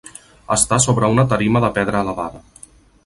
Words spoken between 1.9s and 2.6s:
elevada.